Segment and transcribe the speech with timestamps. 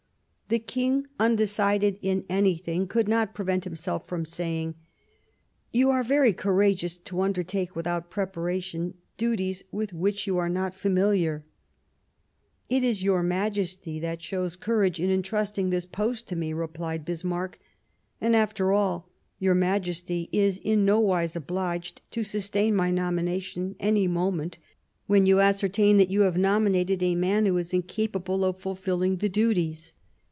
[0.49, 4.75] The King, of Frankfort,.,,.,.■,■,, undecided m anything,, could not prevent himself from saying,"
[5.71, 11.45] You are very courageous to undertake, without preparation, duties with which you are not familiar,""
[12.69, 17.57] It is your Majesty that shows courage in entrusting this post to me," replied Bismarck;"
[18.19, 19.07] and, after all,
[19.39, 24.57] your Majesty is in no wise obliged to sustain my nomination any moment
[25.07, 29.29] when you ascertain that you have nominated a man who is incapable of fulfilling the
[29.29, 29.93] duties.